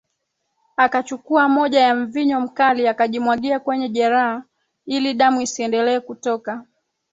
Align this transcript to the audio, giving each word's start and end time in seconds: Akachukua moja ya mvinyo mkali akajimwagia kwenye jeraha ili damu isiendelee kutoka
Akachukua 0.77 1.49
moja 1.49 1.79
ya 1.81 1.95
mvinyo 1.95 2.39
mkali 2.41 2.87
akajimwagia 2.87 3.59
kwenye 3.59 3.89
jeraha 3.89 4.43
ili 4.85 5.13
damu 5.13 5.41
isiendelee 5.41 5.99
kutoka 5.99 6.65